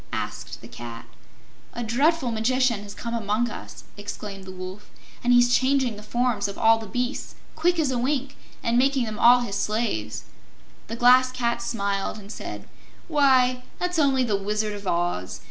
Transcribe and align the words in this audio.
asked 0.11 0.61
the 0.61 0.67
Cat. 0.67 1.05
"A 1.73 1.83
dreadful 1.83 2.31
Magician 2.31 2.81
has 2.81 2.95
come 2.95 3.13
among 3.13 3.51
us!" 3.51 3.83
exclaimed 3.97 4.45
the 4.45 4.51
Wolf, 4.51 4.89
"and 5.23 5.31
he's 5.31 5.53
changing 5.55 5.95
the 5.95 6.01
forms 6.01 6.47
of 6.47 6.57
all 6.57 6.79
the 6.79 6.87
beasts 6.87 7.35
quick 7.55 7.77
as 7.77 7.91
a 7.91 7.99
wink 7.99 8.35
and 8.63 8.79
making 8.79 9.05
them 9.05 9.19
all 9.19 9.41
his 9.41 9.55
slaves." 9.57 10.23
The 10.87 10.95
Glass 10.95 11.31
Cat 11.31 11.61
smiled 11.61 12.17
and 12.17 12.31
said: 12.31 12.67
"Why, 13.07 13.61
that's 13.77 13.99
only 13.99 14.23
the 14.23 14.35
Wizard 14.35 14.73
of 14.73 14.87
Oz. 14.87 15.39